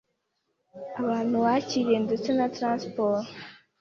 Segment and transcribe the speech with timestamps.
[1.01, 3.25] abantu wakiriye ndetse na transport.